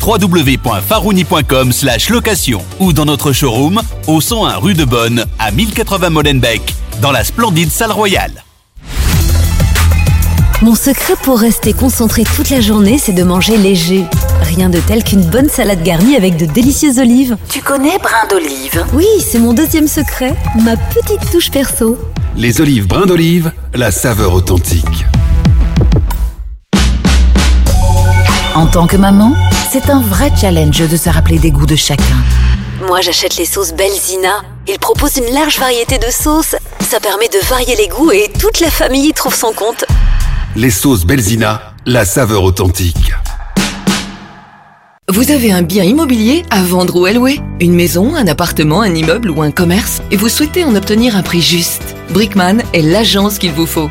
[0.00, 1.72] www.farouni.com
[2.10, 7.24] location ou dans notre showroom au 101 rue de Bonne à 1080 Molenbeek dans la
[7.24, 8.44] splendide salle royale.
[10.62, 14.04] Mon secret pour rester concentré toute la journée, c'est de manger léger.
[14.42, 17.38] Rien de tel qu'une bonne salade garnie avec de délicieuses olives.
[17.48, 18.84] Tu connais brin d'olive?
[18.92, 21.96] Oui, c'est mon deuxième secret, ma petite touche perso.
[22.36, 25.06] Les olives brin d'olive, la saveur authentique.
[28.54, 29.32] En tant que maman,
[29.72, 32.02] c'est un vrai challenge de se rappeler des goûts de chacun.
[32.88, 34.42] Moi, j'achète les sauces Belzina.
[34.66, 36.56] Ils proposent une large variété de sauces.
[36.80, 39.84] Ça permet de varier les goûts et toute la famille y trouve son compte.
[40.56, 43.12] Les sauces Belzina, la saveur authentique.
[45.08, 47.40] Vous avez un bien immobilier à vendre ou à louer?
[47.60, 50.02] Une maison, un appartement, un immeuble ou un commerce?
[50.10, 51.94] Et vous souhaitez en obtenir un prix juste?
[52.10, 53.90] Brickman est l'agence qu'il vous faut.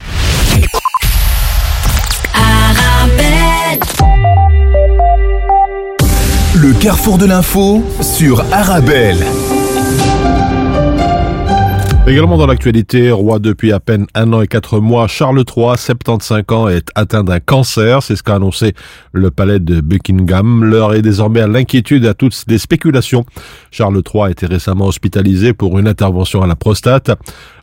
[6.53, 9.23] Le carrefour de l'info sur Arabelle.
[12.07, 16.43] Également dans l'actualité, roi depuis à peine un an et quatre mois, Charles III, 75
[16.49, 18.03] ans, est atteint d'un cancer.
[18.03, 18.73] C'est ce qu'a annoncé
[19.13, 20.65] le palais de Buckingham.
[20.65, 23.23] L'heure est désormais à l'inquiétude et à toutes les spéculations.
[23.69, 27.11] Charles III a été récemment hospitalisé pour une intervention à la prostate.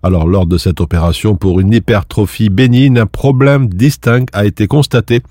[0.02, 5.22] Alors, lors de cette opération pour une hypertrophie bénigne, un problème distinct a été constaté.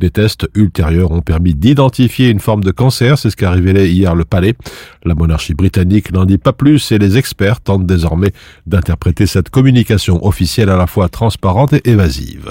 [0.00, 3.18] Des tests ultérieurs ont permis d'identifier une forme de cancer.
[3.18, 4.54] C'est ce qu'a révélé hier le palais.
[5.04, 8.32] La monarchie britannique n'en dit pas plus et les experts tentent désormais
[8.66, 12.50] d'interpréter cette communication officielle à la fois transparente et évasive.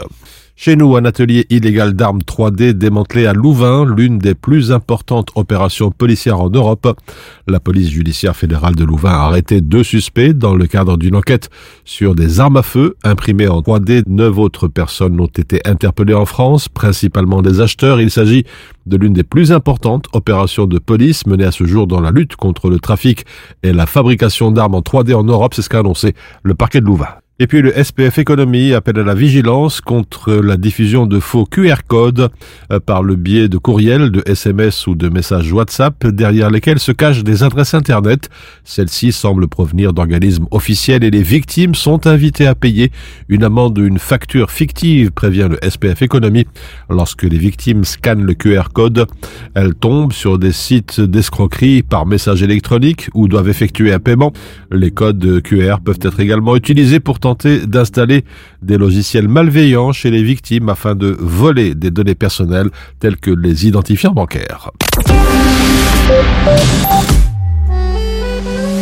[0.58, 5.92] Chez nous, un atelier illégal d'armes 3D démantelé à Louvain, l'une des plus importantes opérations
[5.92, 6.98] policières en Europe.
[7.46, 11.50] La police judiciaire fédérale de Louvain a arrêté deux suspects dans le cadre d'une enquête
[11.84, 14.04] sur des armes à feu imprimées en 3D.
[14.08, 18.00] Neuf autres personnes ont été interpellées en France, principalement des acheteurs.
[18.00, 18.46] Il s'agit
[18.86, 22.38] de l'une des plus importantes opérations de police menées à ce jour dans la lutte
[22.38, 23.26] contre le trafic
[23.62, 25.54] et la fabrication d'armes en 3D en Europe.
[25.54, 27.10] C'est ce qu'a annoncé le parquet de Louvain.
[27.38, 31.84] Et puis le SPF Économie appelle à la vigilance contre la diffusion de faux QR
[31.86, 32.30] codes
[32.72, 36.94] euh, par le biais de courriels, de SMS ou de messages WhatsApp derrière lesquels se
[36.94, 38.30] cachent des adresses Internet.
[38.64, 42.94] Celles-ci semblent provenir d'organismes officiels et les victimes sont invitées à payer
[43.28, 46.48] une amende ou une facture fictive, prévient le SPF Économie.
[46.90, 49.08] Lorsque les victimes scannent le QR code,
[49.56, 54.32] elles tombent sur des sites d'escroquerie par message électronique ou doivent effectuer un paiement.
[54.72, 58.25] Les codes QR peuvent être également utilisés pour tenter d'installer
[58.63, 63.67] des logiciels malveillants chez les victimes afin de voler des données personnelles telles que les
[63.67, 64.71] identifiants bancaires.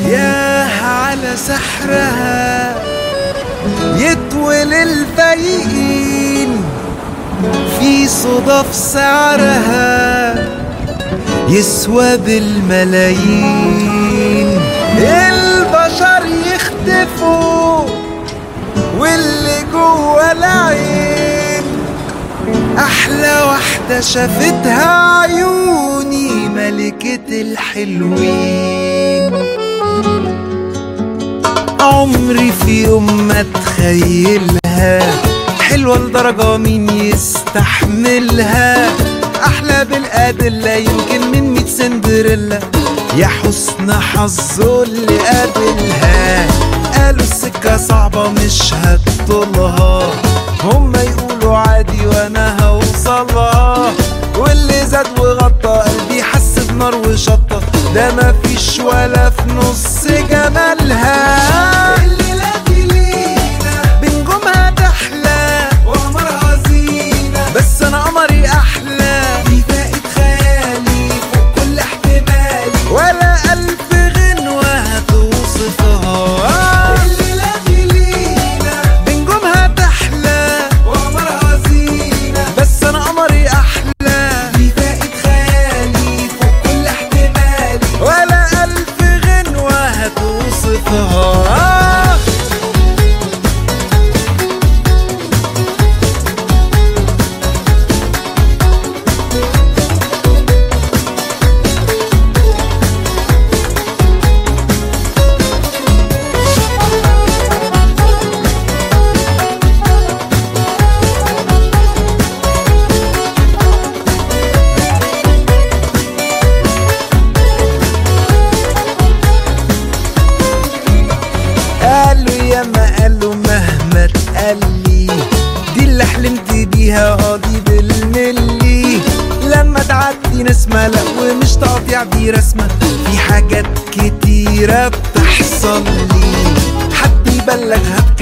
[0.09, 2.75] يا على سحرها
[3.97, 6.49] يطول الفايقين
[7.81, 10.35] في صدف سعرها
[11.49, 13.92] يسوى بالملايين
[19.00, 21.64] واللي جوا العين
[22.78, 29.34] أحلى واحدة شافتها عيوني ملكة الحلوين.
[31.80, 35.14] عمري في يوم ما اتخيلها
[35.62, 38.90] حلوة لدرجة مين يستحملها.
[39.46, 42.60] أحلى بالأدلة يمكن من ميت سندريلا.
[43.18, 46.48] يا حسن حظه اللي قابلها.
[46.98, 50.10] قالوا السكة صعبة مش هتطولها
[50.64, 53.92] هما يقولوا عادي وأنا هوصلها.
[54.38, 57.62] واللي زاد وغطى قلبي حس بنار وشطة
[57.96, 61.73] ده مفيش ولا في نص جمالها.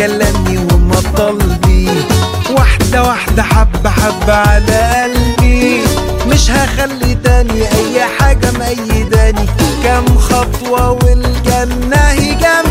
[0.02, 1.90] يبلغها بكلامي ومطالبي
[2.58, 5.82] واحدة واحدة حبة حبة على قلبي.
[6.28, 9.46] مش هخلي تاني أي حاجة مأيداني
[9.84, 12.71] كام خطوة والجنة هي جنبي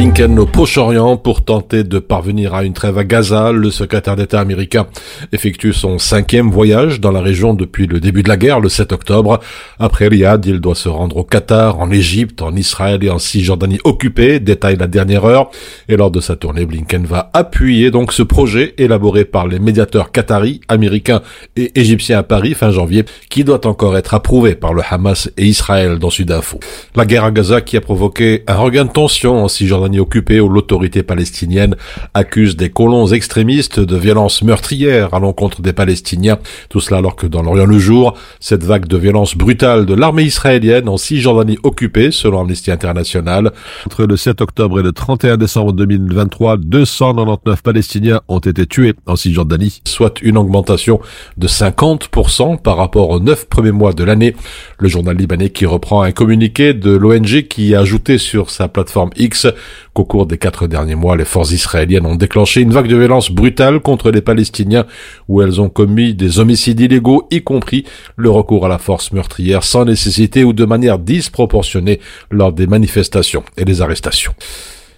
[0.00, 3.52] Blinken au Proche-Orient pour tenter de parvenir à une trêve à Gaza.
[3.52, 4.86] Le secrétaire d'État américain
[5.30, 8.92] effectue son cinquième voyage dans la région depuis le début de la guerre, le 7
[8.92, 9.40] octobre.
[9.78, 13.78] Après Riyad, il doit se rendre au Qatar, en Égypte, en Israël et en Cisjordanie
[13.84, 15.50] occupée, détaille la dernière heure.
[15.86, 20.12] Et lors de sa tournée, Blinken va appuyer donc ce projet élaboré par les médiateurs
[20.12, 21.20] qataris, américains
[21.56, 25.44] et égyptiens à Paris fin janvier, qui doit encore être approuvé par le Hamas et
[25.44, 26.58] Israël dans Sudinfo.
[26.96, 30.48] La guerre à Gaza qui a provoqué un regain de tension en Cisjordanie occupée où
[30.48, 31.74] l'autorité palestinienne
[32.14, 36.38] accuse des colons extrémistes de violences meurtrières à l'encontre des Palestiniens.
[36.68, 40.24] Tout cela alors que dans l'Orient le jour, cette vague de violence brutale de l'armée
[40.24, 43.52] israélienne en Cisjordanie occupée, selon Amnesty International,
[43.86, 49.16] entre le 7 octobre et le 31 décembre 2023, 299 Palestiniens ont été tués en
[49.16, 51.00] Cisjordanie, soit une augmentation
[51.36, 54.36] de 50% par rapport aux neuf premiers mois de l'année.
[54.78, 59.10] Le journal libanais qui reprend un communiqué de l'ONG qui a ajouté sur sa plateforme
[59.16, 59.46] X
[59.92, 63.30] qu'au cours des quatre derniers mois, les forces israéliennes ont déclenché une vague de violence
[63.30, 64.86] brutale contre les Palestiniens
[65.28, 67.84] où elles ont commis des homicides illégaux, y compris
[68.16, 72.00] le recours à la force meurtrière sans nécessité ou de manière disproportionnée
[72.30, 74.34] lors des manifestations et des arrestations.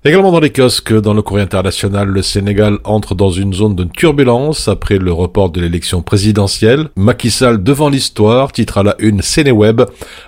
[0.04, 3.84] Également dans les kiosques, dans le courrier international, le Sénégal entre dans une zone de
[3.84, 6.88] turbulence après le report de l'élection présidentielle.
[6.96, 9.82] Macky Sall devant l'histoire, titre à la une Sénéweb,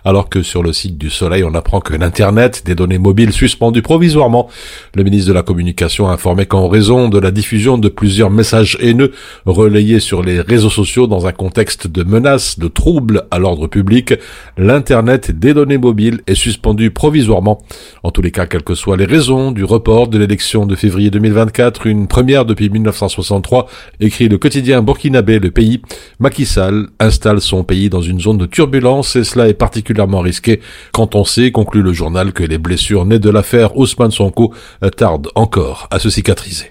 [0.04, 3.82] alors que sur le site du Soleil, on apprend que l'Internet, des données mobiles suspendues
[3.82, 4.48] provisoirement,
[4.94, 8.78] le ministre de la Communication a informé qu'en raison de la diffusion de plusieurs messages
[8.80, 9.10] haineux
[9.44, 14.14] relayés sur les réseaux sociaux dans un contexte de menaces, de troubles à l'ordre public,
[14.56, 17.60] l'Internet des données mobiles est suspendu provisoirement.
[18.04, 20.74] En tous les cas, quelles que soient les raisons du du report de l'élection de
[20.74, 23.66] février 2024, une première depuis 1963,
[23.98, 25.80] écrit le quotidien burkinabé Le Pays.
[26.20, 30.60] Macky Sall installe son pays dans une zone de turbulence et cela est particulièrement risqué
[30.92, 34.52] quand on sait, conclut le journal, que les blessures nées de l'affaire Ousmane Sonko
[34.98, 36.70] tardent encore à se cicatriser.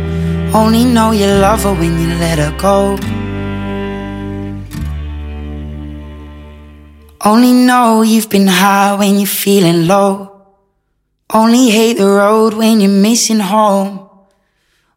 [0.54, 2.96] Only know you love her when you let her go.
[7.24, 10.32] Only know you've been high when you're feeling low.
[11.32, 14.08] Only hate the road when you're missing home.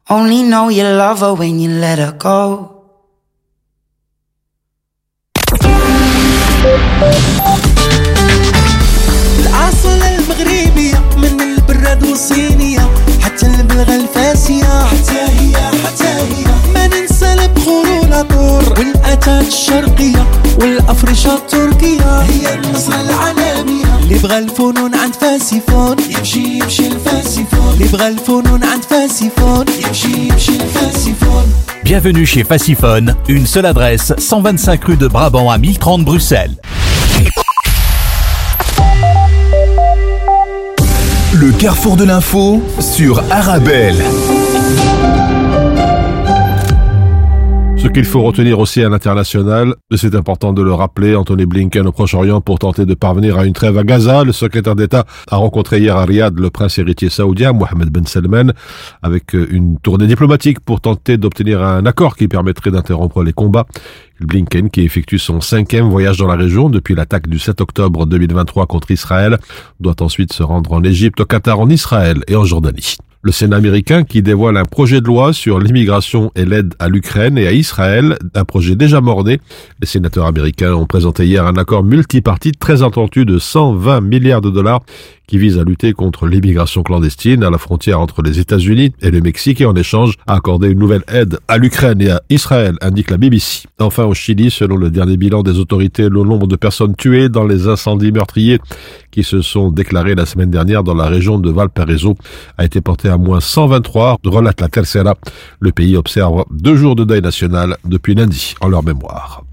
[0.10, 2.76] Only know you love her when you let her go.
[9.40, 12.90] العسل المغربية من البراد والصينية
[13.22, 13.96] حتى البلغة
[19.24, 20.28] والعطور والأتات الشرقية
[20.62, 28.08] والأفرشة التركية هي النصرة العالمية اللي بغى الفنون عند فاسيفون يمشي يمشي الفاسيفون اللي بغى
[28.08, 31.44] الفنون عند فاسيفون يمشي يمشي الفاسيفون
[31.84, 36.56] Bienvenue chez Faciphone, une seule adresse, 125 rue de Brabant à 1030 Bruxelles.
[41.34, 44.04] Le carrefour de l'info sur Arabelle.
[47.85, 51.93] Ce qu'il faut retenir aussi à l'international, c'est important de le rappeler, Anthony Blinken au
[51.93, 54.25] Proche-Orient pour tenter de parvenir à une trêve à Gaza.
[54.25, 58.55] Le secrétaire d'État a rencontré hier à Riyad le prince héritier saoudien Mohamed Ben Salman
[59.03, 63.67] avec une tournée diplomatique pour tenter d'obtenir un accord qui permettrait d'interrompre les combats.
[64.19, 68.65] Blinken, qui effectue son cinquième voyage dans la région depuis l'attaque du 7 octobre 2023
[68.65, 69.37] contre Israël,
[69.79, 73.57] doit ensuite se rendre en Égypte, au Qatar, en Israël et en Jordanie le Sénat
[73.57, 77.53] américain qui dévoile un projet de loi sur l'immigration et l'aide à l'Ukraine et à
[77.53, 79.41] Israël, un projet déjà mordé.
[79.81, 84.51] Les sénateurs américains ont présenté hier un accord multipartite très attendu de 120 milliards de
[84.51, 84.83] dollars
[85.27, 89.21] qui vise à lutter contre l'immigration clandestine à la frontière entre les États-Unis et le
[89.21, 93.11] Mexique et en échange à accorder une nouvelle aide à l'Ukraine et à Israël, indique
[93.11, 93.67] la BBC.
[93.79, 97.45] Enfin, au Chili, selon le dernier bilan des autorités, le nombre de personnes tuées dans
[97.45, 98.59] les incendies meurtriers
[99.11, 102.17] qui se sont déclarés la semaine dernière dans la région de Valparaiso
[102.59, 105.15] a été porté à moins 123, relate la Tercera.
[105.61, 109.45] Le pays observe deux jours de deuil national depuis lundi en leur mémoire.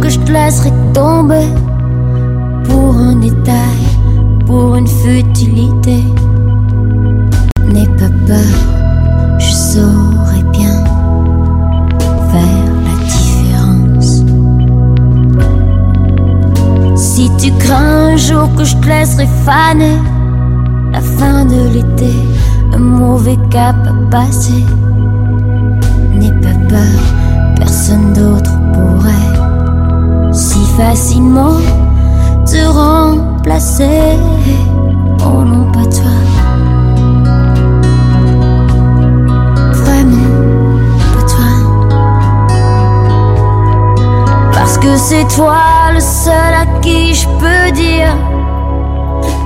[0.00, 1.48] Que je te laisserai tomber
[2.64, 3.82] pour un détail,
[4.46, 6.04] pour une futilité.
[7.72, 10.84] N'aie pas peur, je saurai bien
[12.30, 14.22] faire la différence.
[16.94, 19.98] Si tu crains un jour que je te laisserai faner,
[20.92, 22.12] la fin de l'été,
[22.74, 24.64] un mauvais cap à passer.
[26.14, 27.00] N'aie pas peur,
[27.56, 28.55] personne d'autre
[30.32, 31.56] si facilement
[32.44, 34.18] te remplacer.
[35.20, 36.16] Oh non, pas toi.
[39.72, 40.78] Vraiment,
[41.14, 41.52] pas toi.
[44.52, 48.14] Parce que c'est toi le seul à qui je peux dire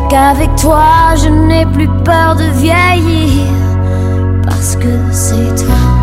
[0.09, 3.47] qu'avec toi je n'ai plus peur de vieillir.
[4.45, 6.00] Parce que c'est toi.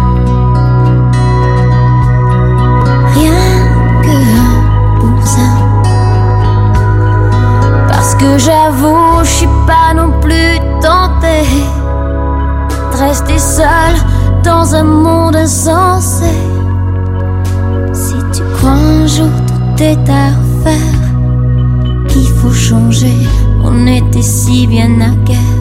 [8.19, 11.47] Que j'avoue, je suis pas non plus tentée
[12.91, 13.97] de rester seule
[14.43, 16.33] dans un monde insensé.
[17.93, 23.27] Si tu crois un jour tout est à refaire, qu'il faut changer,
[23.63, 25.56] on était si bien à guerre.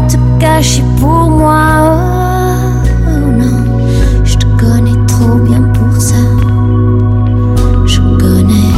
[0.00, 1.94] Te cacher pour moi.
[3.06, 3.64] Oh, non,
[4.24, 6.16] je te connais trop bien pour ça.
[7.86, 8.72] Je connais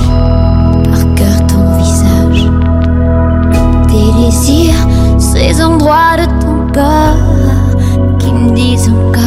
[0.90, 2.50] par cœur ton visage,
[3.88, 4.86] tes désirs,
[5.18, 9.20] ces endroits de ton corps qui me disent encore.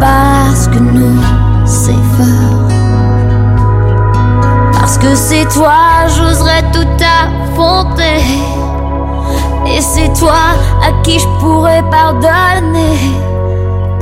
[0.00, 1.20] Parce que nous,
[1.64, 2.68] c'est fort.
[4.72, 5.95] Parce que c'est toi,
[9.66, 12.98] Et c'est toi à qui je pourrais pardonner.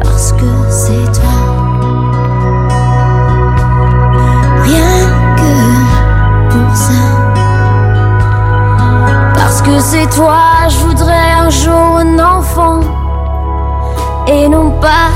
[0.02, 1.36] Parce que c'est toi.
[4.62, 7.02] Rien que pour ça.
[9.34, 12.80] Parce que c'est toi, je voudrais un jour un enfant.
[14.26, 15.10] Et non pas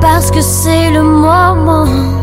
[0.00, 2.17] parce que c'est le moment.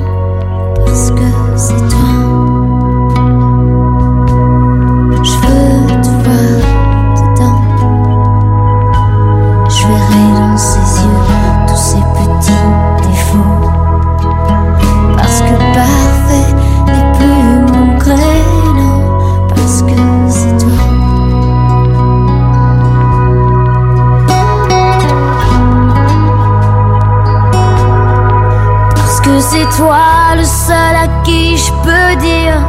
[29.77, 32.59] Toi le seul à qui je peux dire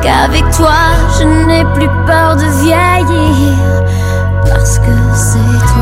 [0.00, 0.80] qu'avec toi
[1.18, 3.82] je n'ai plus peur de vieillir
[4.44, 5.81] parce que c'est toi.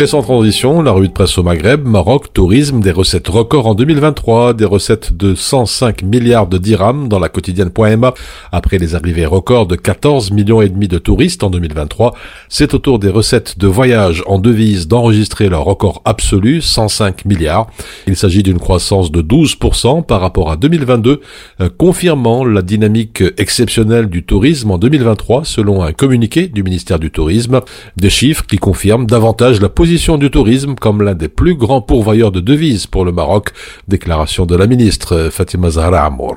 [0.00, 3.74] Et sans transition, la revue de presse au Maghreb, Maroc, tourisme, des recettes records en
[3.74, 8.14] 2023, des recettes de 105 milliards de dirhams dans la quotidienne.ma.
[8.52, 12.14] Après les arrivées records de 14 millions et demi de touristes en 2023,
[12.48, 17.66] c'est au tour des recettes de voyage en devises d'enregistrer leur record absolu, 105 milliards.
[18.06, 21.20] Il s'agit d'une croissance de 12% par rapport à 2022,
[21.60, 27.10] euh, confirmant la dynamique exceptionnelle du tourisme en 2023 selon un communiqué du ministère du
[27.10, 27.62] Tourisme.
[27.96, 32.30] Des chiffres qui confirment davantage la position du tourisme comme l'un des plus grands pourvoyeurs
[32.30, 33.52] de devises pour le Maroc.
[33.88, 36.34] Déclaration de la ministre Fatima Zahra Amour.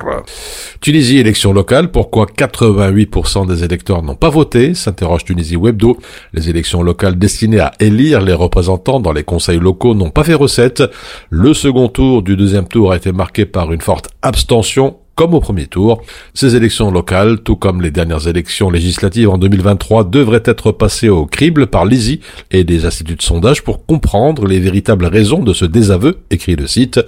[0.80, 1.90] Tunisie, élection locale.
[1.90, 5.98] Pourquoi 88% des électeurs n'ont pas voté s'interroge Tunisie Webdo.
[6.32, 10.32] Les élections locales destinées à élire les représentants dans les conseils locaux n'ont pas fait
[10.32, 10.82] recette.
[11.28, 15.40] Le second tour du deuxième tour a été marqué par une forte abstention comme au
[15.40, 16.02] premier tour.
[16.34, 21.26] Ces élections locales, tout comme les dernières élections législatives en 2023, devraient être passées au
[21.26, 25.64] crible par l'ISI et des instituts de sondage pour comprendre les véritables raisons de ce
[25.64, 27.00] désaveu, écrit le site.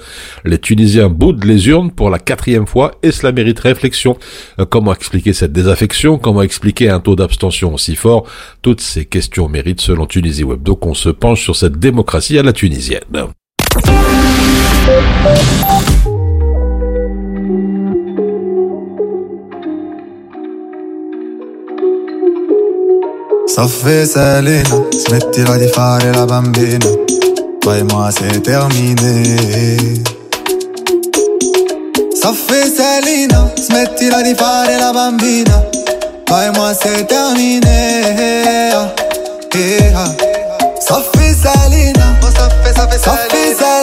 [0.45, 4.17] Les Tunisiens boudent les urnes pour la quatrième fois et cela mérite réflexion.
[4.71, 6.19] Comment expliquer cette désaffection?
[6.19, 8.27] Comment expliquer un taux d'abstention aussi fort?
[8.63, 12.53] Toutes ces questions méritent, selon Tunisie Webdo, qu'on se penche sur cette démocratie à la
[12.53, 13.03] tunisienne.
[23.47, 26.87] S'offesa Elena, smettila di fare la bambina.
[27.61, 30.03] poi ma se termine.
[32.21, 35.63] S'offesa Elena, smettila di fare la bambina.
[36.27, 38.93] Vai ma se termine.
[40.79, 43.74] S'offesa Elena, s'offesa Elena.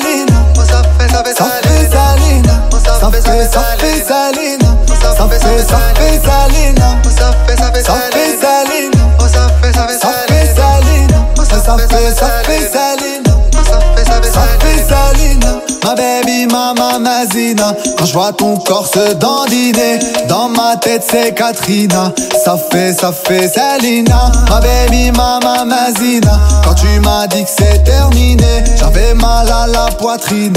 [17.34, 17.76] Mazina.
[17.98, 22.12] Quand je vois ton corps se dandiner, dans ma tête c'est Katrina.
[22.44, 24.32] Ça fait, ça fait Salina.
[24.50, 26.40] Ma baby, mama, mazina.
[26.64, 30.54] Quand tu m'as dit que c'est terminé, j'avais mal à la poitrine.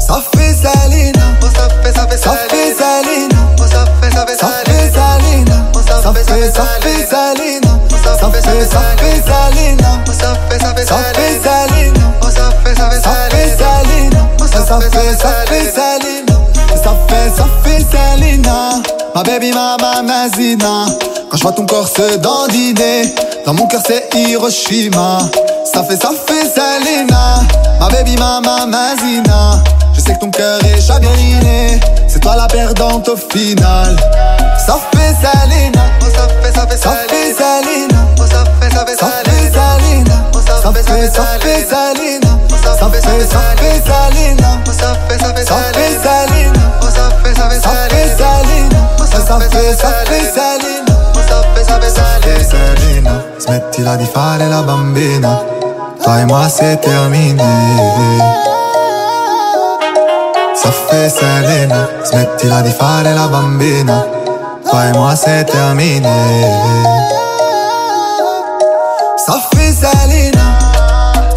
[0.00, 1.20] Ça fait Salina.
[1.40, 3.36] Ça fait, ça fait, ça fait Salina.
[3.58, 5.54] Ça fait, ça fait, ça fait Salina.
[5.74, 7.68] Ça fait, ça fait Salina.
[8.02, 9.98] Ça fait, ça fait Salina.
[10.12, 12.00] Ça fait, ça fait Salina.
[12.22, 13.33] Ça fait, ça fait Salina.
[14.66, 16.32] Ça fait, ça fait Salina.
[16.82, 18.82] Ça fait, ça fait Salina.
[19.14, 20.86] Ma baby, mama, mazina.
[21.30, 25.18] Quand je vois ton corps se dandiner, dans mon cœur c'est Hiroshima.
[25.70, 27.42] Ça fait, ça fait Salina.
[27.78, 29.62] Ma baby, mama, mazina.
[29.92, 31.78] Je sais que ton cœur est chagriné.
[32.08, 33.96] C'est toi la perdante au final.
[34.66, 35.84] Ça fait Salina.
[36.00, 37.98] Ça fait, ça fait Salina.
[38.16, 40.14] Ça fait, ça fait Salina.
[40.62, 42.23] Ça fait, ça fait Salina.
[42.90, 44.64] safe, safe, safe salina.
[44.66, 46.62] Safe, safe, safe salina.
[46.82, 48.80] Oh, safe, safe, safe salina.
[48.98, 50.94] Safe, safe, salina.
[51.28, 53.24] Safe, safe, safe salina.
[53.38, 55.44] Smettila di fare la bambina.
[56.00, 57.42] Fai ma se te amini.
[60.54, 64.06] Saffè Selena, smettila di fare la bambina
[64.62, 66.14] Fai ma se te amine
[69.16, 70.53] Saffè Selena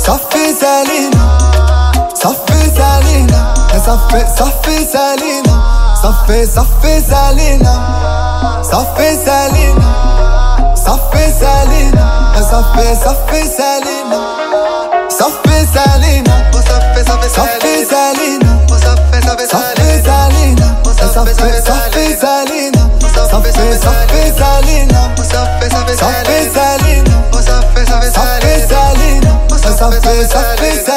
[0.08, 1.38] صفي زعلينا
[2.16, 3.54] صفي زعلينا
[3.86, 5.56] صفي صفي زعلينا
[6.04, 7.74] صفي صفي زعلينا
[8.64, 9.90] صفي زعلينا
[10.76, 12.08] صفي زعلينا
[12.52, 14.22] صفي صفي زعلينا
[15.10, 22.90] صفي زعلينا صفي صفي زعلينا صفي زعلينا صفي صفي زعلينا
[23.32, 26.87] صفي صفي زعلينا صفي صفي زعلينا
[29.92, 30.97] ça fait, ça fait.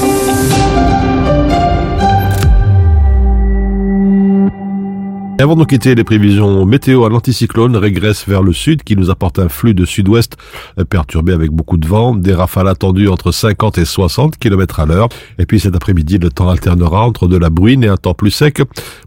[5.41, 9.09] Et avant de quitter, les prévisions météo à l'anticyclone régressent vers le sud qui nous
[9.09, 10.37] apporte un flux de sud-ouest
[10.87, 15.09] perturbé avec beaucoup de vent, des rafales attendues entre 50 et 60 km à l'heure.
[15.39, 18.29] Et puis cet après-midi, le temps alternera entre de la bruine et un temps plus
[18.29, 18.61] sec.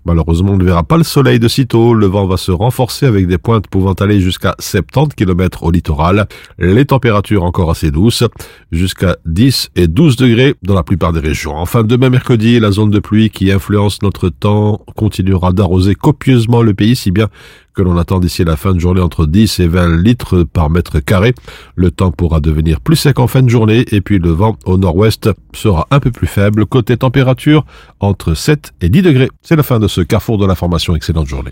[0.04, 1.94] Malheureusement, on ne verra pas le soleil de sitôt.
[1.94, 6.26] Le vent va se renforcer avec des pointes pouvant aller jusqu'à 70 km au littoral.
[6.58, 8.24] Les températures encore assez douces,
[8.72, 11.54] jusqu'à 10 et 12 degrés dans la plupart des régions.
[11.54, 16.72] Enfin, demain mercredi, la zone de pluie qui influence notre temps continuera d'arroser copieusement le
[16.72, 17.28] pays, si bien
[17.74, 21.00] que l'on attend d'ici la fin de journée entre 10 et 20 litres par mètre
[21.00, 21.34] carré.
[21.74, 24.78] Le temps pourra devenir plus sec en fin de journée et puis le vent au
[24.78, 26.66] nord-ouest sera un peu plus faible.
[26.66, 27.64] Côté température,
[28.00, 29.28] entre 7 et 10 degrés.
[29.42, 30.94] C'est la fin de ce carrefour de l'information.
[30.94, 31.50] Excellente journée.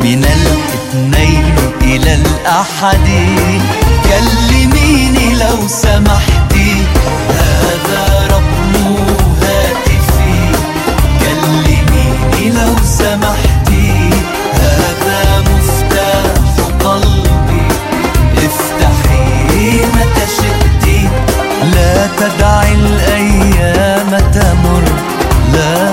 [0.00, 3.08] من الاثنين إلى الأحد.
[4.04, 6.72] كلميني لو سمحتي
[7.28, 8.96] هذا رقم
[9.42, 10.52] هاتفي.
[11.20, 14.10] كلميني لو سمحتي
[14.54, 16.32] هذا مفتاح
[16.84, 17.68] قلبي.
[18.36, 21.08] افتحي متى شئتي
[21.74, 24.84] لا تدعي الأيام تمر.
[25.52, 25.92] لا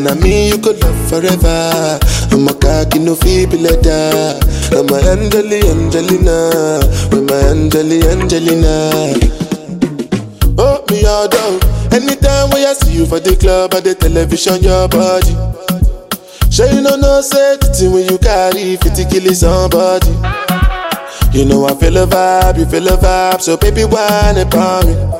[0.00, 2.00] And I me you could love forever.
[2.32, 3.66] I'm a cocky no feeble.
[3.68, 6.80] I'm a Angeli Angelina.
[7.12, 9.12] with my Angeli Angelina.
[10.56, 11.60] Oh, me all down.
[11.92, 15.36] Anytime when I see you for the club or the television, your body.
[16.50, 20.08] Sure you know no safety when you carry 50 kill somebody.
[21.36, 25.19] You know I feel a vibe, you feel a vibe, so baby why not me?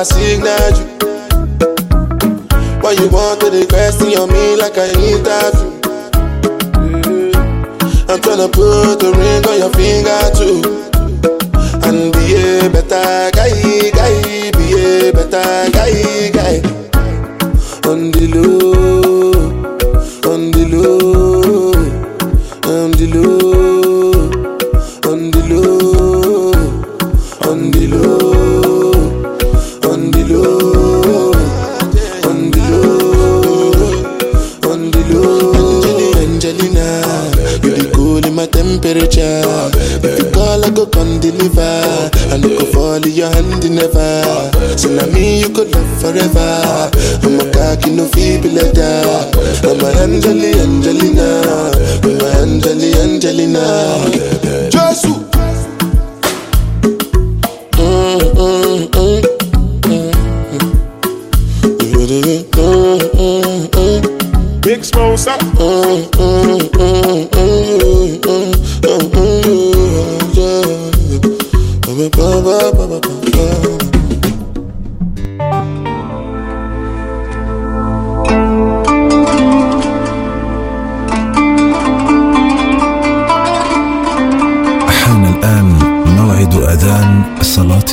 [0.00, 0.79] a signal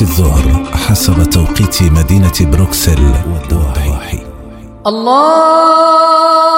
[0.02, 4.18] الظهر حسب توقيت مدينة بروكسل والدواحي.
[4.86, 6.57] الله